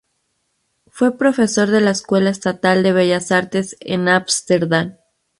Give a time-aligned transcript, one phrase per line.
[0.87, 4.97] Fue profesor de la Escuela estatal de Bellas Artes de Ámsterdam.